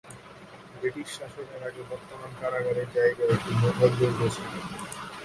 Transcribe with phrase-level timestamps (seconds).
[0.73, 4.51] British শাসনের আগে বর্তমান কারাগারের জায়গায় একটি মুঘল দুর্গ ছিল।